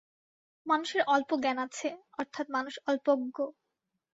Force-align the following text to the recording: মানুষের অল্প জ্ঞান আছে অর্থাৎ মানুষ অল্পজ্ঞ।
মানুষের 0.65 1.01
অল্প 1.07 1.29
জ্ঞান 1.43 1.57
আছে 1.65 1.87
অর্থাৎ 2.19 2.45
মানুষ 2.55 2.73
অল্পজ্ঞ। 2.87 3.37